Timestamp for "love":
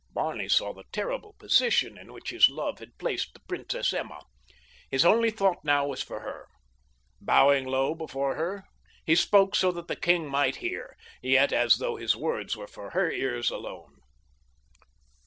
2.49-2.79